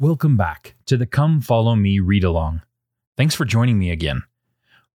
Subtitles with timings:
[0.00, 2.62] Welcome back to the Come Follow Me read along.
[3.16, 4.24] Thanks for joining me again.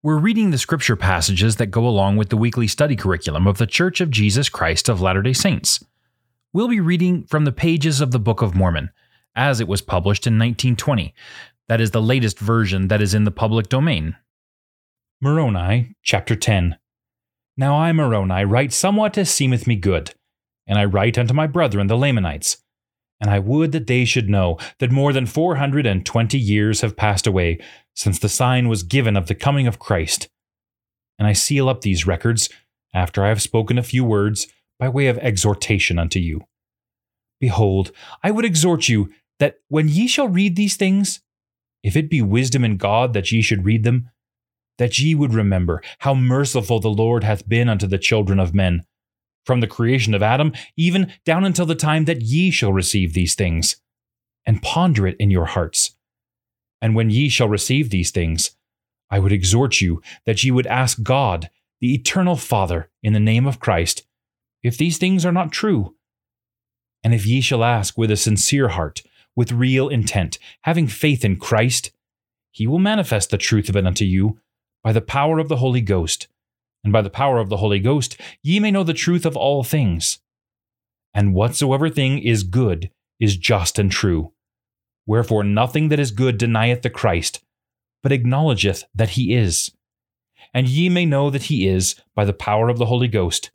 [0.02, 3.66] We're reading the scripture passages that go along with the weekly study curriculum of the
[3.68, 5.84] Church of Jesus Christ of Latter day Saints.
[6.52, 8.90] We'll be reading from the pages of the Book of Mormon,
[9.36, 11.14] as it was published in 1920.
[11.68, 14.16] That is the latest version that is in the public domain.
[15.20, 16.76] Moroni, chapter 10.
[17.56, 20.14] Now I, Moroni, write somewhat as seemeth me good,
[20.66, 22.57] and I write unto my brethren the Lamanites
[23.20, 26.80] and I would that they should know that more than four hundred and twenty years
[26.82, 27.58] have passed away
[27.94, 30.28] since the sign was given of the coming of Christ.
[31.18, 32.48] And I seal up these records,
[32.94, 34.46] after I have spoken a few words,
[34.78, 36.42] by way of exhortation unto you.
[37.40, 37.90] Behold,
[38.22, 41.20] I would exhort you that when ye shall read these things,
[41.82, 44.10] if it be wisdom in God that ye should read them,
[44.78, 48.84] that ye would remember how merciful the Lord hath been unto the children of men
[49.48, 53.34] from the creation of Adam, even down until the time that ye shall receive these
[53.34, 53.76] things,
[54.44, 55.96] and ponder it in your hearts.
[56.82, 58.50] And when ye shall receive these things,
[59.10, 61.48] I would exhort you that ye would ask God,
[61.80, 64.04] the eternal Father, in the name of Christ,
[64.62, 65.94] if these things are not true.
[67.02, 69.02] And if ye shall ask with a sincere heart,
[69.34, 71.90] with real intent, having faith in Christ,
[72.50, 74.40] he will manifest the truth of it unto you
[74.84, 76.28] by the power of the Holy Ghost
[76.88, 79.62] and by the power of the Holy Ghost ye may know the truth of all
[79.62, 80.20] things.
[81.12, 84.32] And whatsoever thing is good is just and true.
[85.04, 87.44] Wherefore nothing that is good denieth the Christ,
[88.02, 89.70] but acknowledgeth that he is.
[90.54, 93.50] And ye may know that he is by the power of the Holy Ghost.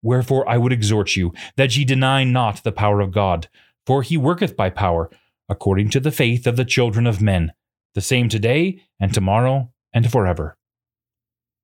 [0.00, 3.48] Wherefore I would exhort you that ye deny not the power of God,
[3.84, 5.10] for he worketh by power,
[5.48, 7.54] according to the faith of the children of men,
[7.96, 10.56] the same today and tomorrow and forever.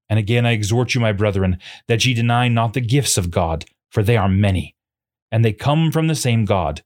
[0.09, 3.65] And again I exhort you, my brethren, that ye deny not the gifts of God,
[3.91, 4.75] for they are many,
[5.31, 6.83] and they come from the same God.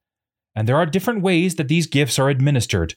[0.55, 2.95] And there are different ways that these gifts are administered,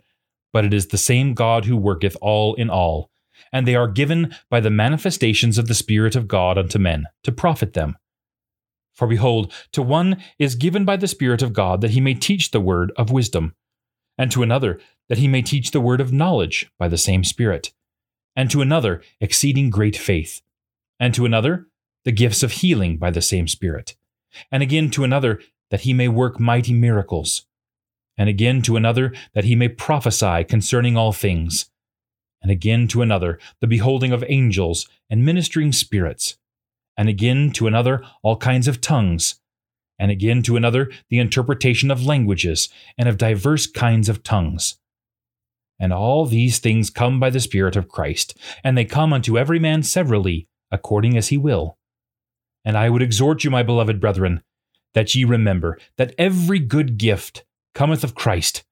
[0.51, 3.09] but it is the same God who worketh all in all,
[3.51, 7.31] and they are given by the manifestations of the Spirit of God unto men, to
[7.31, 7.97] profit them.
[8.93, 12.51] For behold, to one is given by the Spirit of God that he may teach
[12.51, 13.53] the word of wisdom,
[14.17, 17.73] and to another that he may teach the word of knowledge by the same Spirit
[18.35, 20.41] and to another exceeding great faith,
[20.99, 21.67] and to another
[22.03, 23.95] the gifts of healing by the same Spirit,
[24.51, 25.41] and again to another
[25.71, 27.45] that he may work mighty miracles,
[28.17, 31.69] and again to another that he may prophesy concerning all things,
[32.41, 36.37] and again to another the beholding of angels and ministering spirits,
[36.97, 39.39] and again to another all kinds of tongues,
[39.97, 44.77] and again to another the interpretation of languages and of divers kinds of tongues.
[45.79, 49.59] And all these things come by the Spirit of Christ, and they come unto every
[49.59, 51.77] man severally, according as he will.
[52.63, 54.41] And I would exhort you, my beloved brethren,
[54.93, 58.63] that ye remember that every good gift cometh of Christ.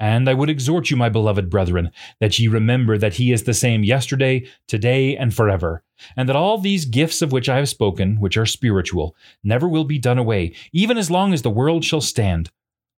[0.00, 3.54] And I would exhort you, my beloved brethren, that ye remember that he is the
[3.54, 5.84] same yesterday, today, and forever,
[6.16, 9.14] and that all these gifts of which I have spoken, which are spiritual,
[9.44, 12.50] never will be done away, even as long as the world shall stand,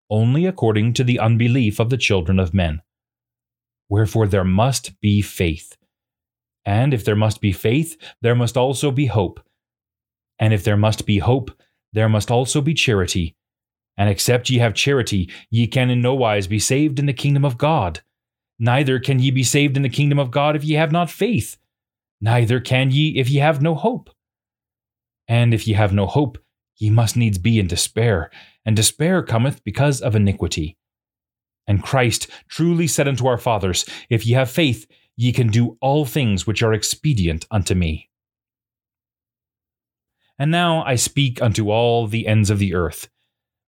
[0.09, 2.81] only according to the unbelief of the children of men.
[3.89, 5.77] Wherefore there must be faith.
[6.65, 9.41] And if there must be faith, there must also be hope.
[10.39, 11.51] And if there must be hope,
[11.93, 13.37] there must also be charity.
[13.97, 17.45] And except ye have charity, ye can in no wise be saved in the kingdom
[17.45, 18.01] of God.
[18.59, 21.57] Neither can ye be saved in the kingdom of God if ye have not faith.
[22.21, 24.11] Neither can ye if ye have no hope.
[25.29, 26.39] And if ye have no hope,
[26.77, 28.31] ye must needs be in despair,
[28.65, 30.77] and despair cometh because of iniquity.
[31.67, 34.87] And Christ truly said unto our fathers, If ye have faith,
[35.17, 38.11] ye can do all things which are expedient unto me.
[40.39, 43.09] And now I speak unto all the ends of the earth,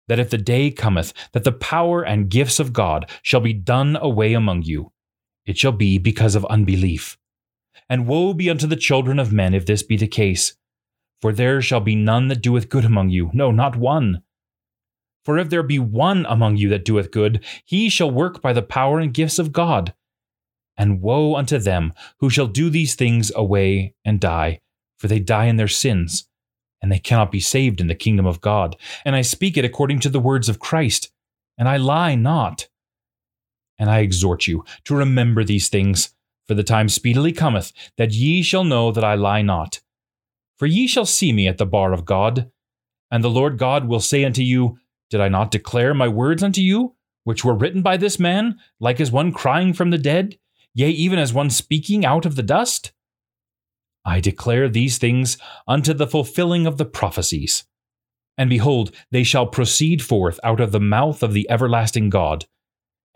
[0.08, 3.96] that if the day cometh that the power and gifts of God shall be done
[3.96, 4.92] away among you,
[5.46, 7.16] it shall be because of unbelief.
[7.88, 10.56] And woe be unto the children of men if this be the case.
[11.22, 14.22] For there shall be none that doeth good among you, no, not one.
[15.26, 18.62] For if there be one among you that doeth good, he shall work by the
[18.62, 19.92] power and gifts of God.
[20.78, 24.60] And woe unto them who shall do these things away and die,
[25.00, 26.28] for they die in their sins,
[26.80, 28.76] and they cannot be saved in the kingdom of God.
[29.04, 31.10] And I speak it according to the words of Christ,
[31.58, 32.68] and I lie not.
[33.80, 36.14] And I exhort you to remember these things,
[36.46, 39.80] for the time speedily cometh that ye shall know that I lie not.
[40.56, 42.48] For ye shall see me at the bar of God,
[43.10, 44.78] and the Lord God will say unto you,
[45.10, 46.94] did I not declare my words unto you,
[47.24, 50.38] which were written by this man, like as one crying from the dead,
[50.74, 52.92] yea, even as one speaking out of the dust?
[54.04, 57.64] I declare these things unto the fulfilling of the prophecies.
[58.38, 62.46] And behold, they shall proceed forth out of the mouth of the everlasting God.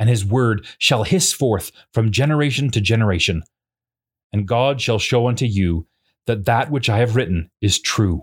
[0.01, 3.43] and his word shall hiss forth from generation to generation.
[4.33, 5.87] And God shall show unto you
[6.27, 8.23] that that which I have written is true.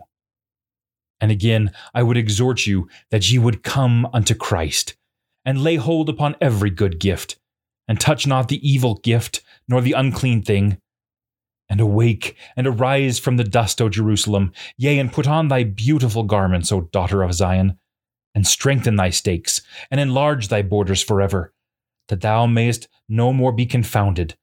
[1.20, 4.96] And again, I would exhort you that ye would come unto Christ,
[5.44, 7.40] and lay hold upon every good gift,
[7.88, 10.78] and touch not the evil gift, nor the unclean thing.
[11.70, 16.24] And awake, and arise from the dust, O Jerusalem, yea, and put on thy beautiful
[16.24, 17.78] garments, O daughter of Zion,
[18.36, 21.54] and strengthen thy stakes, and enlarge thy borders forever,
[22.08, 24.36] that thou mayest no more be confounded,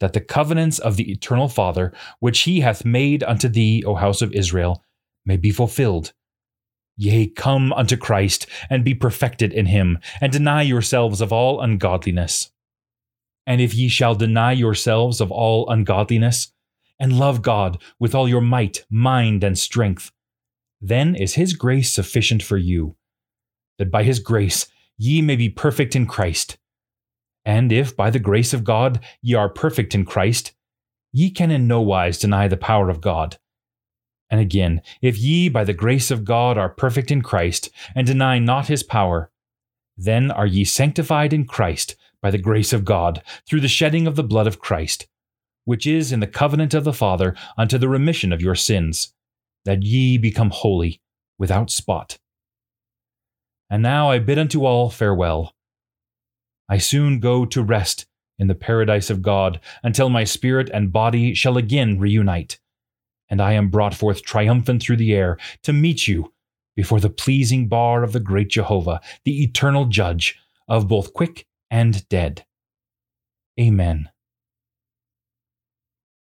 [0.00, 4.22] that the covenants of the eternal Father, which he hath made unto thee, O house
[4.22, 4.83] of Israel,
[5.24, 6.12] may be fulfilled.
[6.96, 12.50] Yea, come unto Christ, and be perfected in him, and deny yourselves of all ungodliness.
[13.46, 16.52] And if ye shall deny yourselves of all ungodliness,
[16.98, 20.12] and love God with all your might, mind, and strength,
[20.80, 22.96] then is his grace sufficient for you,
[23.78, 24.66] that by his grace
[24.96, 26.58] ye may be perfect in Christ.
[27.44, 30.54] And if by the grace of God ye are perfect in Christ,
[31.12, 33.38] ye can in no wise deny the power of God.
[34.34, 38.40] And again, if ye by the grace of God are perfect in Christ, and deny
[38.40, 39.30] not his power,
[39.96, 44.16] then are ye sanctified in Christ by the grace of God, through the shedding of
[44.16, 45.06] the blood of Christ,
[45.66, 49.12] which is in the covenant of the Father unto the remission of your sins,
[49.66, 51.00] that ye become holy,
[51.38, 52.18] without spot.
[53.70, 55.54] And now I bid unto all farewell.
[56.68, 58.06] I soon go to rest
[58.40, 62.58] in the paradise of God until my spirit and body shall again reunite
[63.28, 66.32] and I am brought forth triumphant through the air to meet you
[66.76, 70.38] before the pleasing bar of the great Jehovah, the eternal judge
[70.68, 72.44] of both quick and dead.
[73.58, 74.10] Amen.